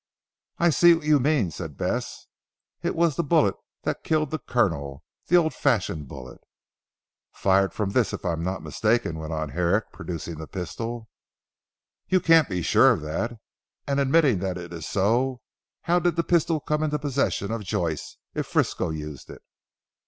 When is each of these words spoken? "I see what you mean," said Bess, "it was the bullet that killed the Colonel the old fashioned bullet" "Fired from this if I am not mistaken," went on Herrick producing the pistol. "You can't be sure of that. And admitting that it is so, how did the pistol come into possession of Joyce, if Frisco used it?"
"I 0.57 0.71
see 0.71 0.95
what 0.95 1.05
you 1.05 1.19
mean," 1.19 1.51
said 1.51 1.77
Bess, 1.77 2.25
"it 2.81 2.95
was 2.95 3.15
the 3.15 3.23
bullet 3.23 3.53
that 3.83 4.03
killed 4.03 4.31
the 4.31 4.39
Colonel 4.39 5.03
the 5.27 5.37
old 5.37 5.53
fashioned 5.53 6.07
bullet" 6.07 6.41
"Fired 7.43 7.71
from 7.71 7.91
this 7.91 8.11
if 8.11 8.25
I 8.25 8.33
am 8.33 8.43
not 8.43 8.63
mistaken," 8.63 9.19
went 9.19 9.31
on 9.31 9.49
Herrick 9.49 9.91
producing 9.93 10.39
the 10.39 10.47
pistol. 10.47 11.07
"You 12.07 12.19
can't 12.19 12.49
be 12.49 12.63
sure 12.63 12.91
of 12.91 13.01
that. 13.01 13.37
And 13.85 13.99
admitting 13.99 14.39
that 14.39 14.57
it 14.57 14.73
is 14.73 14.87
so, 14.87 15.41
how 15.83 15.99
did 15.99 16.15
the 16.15 16.23
pistol 16.23 16.59
come 16.59 16.81
into 16.81 16.97
possession 16.97 17.51
of 17.51 17.63
Joyce, 17.63 18.17
if 18.33 18.47
Frisco 18.47 18.89
used 18.89 19.29
it?" 19.29 19.43